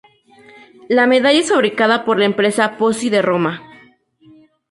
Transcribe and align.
La 0.89 1.05
medalla 1.05 1.37
es 1.37 1.49
fabricada 1.51 2.05
por 2.05 2.17
la 2.17 2.25
empresa 2.25 2.75
Pozzi 2.77 3.11
de 3.11 3.21
Roma. 3.21 3.61